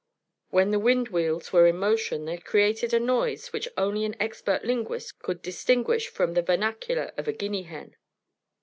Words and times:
When 0.49 0.71
the 0.71 0.79
windwheels 0.79 1.53
were 1.53 1.67
in 1.67 1.77
motion, 1.77 2.25
they 2.25 2.39
created 2.39 2.91
a 2.91 2.99
noise 2.99 3.53
which 3.53 3.67
only 3.77 4.03
an 4.03 4.15
expert 4.19 4.65
linguist 4.65 5.19
could 5.19 5.43
distinguish 5.43 6.07
from 6.07 6.33
the 6.33 6.41
vernacular 6.41 7.13
of 7.17 7.27
a 7.27 7.33
guinea 7.33 7.61
hen. 7.65 7.95